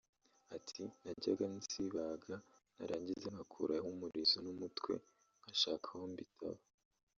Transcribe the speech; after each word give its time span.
Ati 0.55 0.81
“Najyaga 1.01 1.45
nzibaga 1.57 2.35
narangiza 2.75 3.27
nkakuraho 3.33 3.87
umurizo 3.95 4.37
n’umutwe 4.45 4.93
nkashaka 5.41 5.87
aho 5.95 6.05
mbitaba 6.13 6.61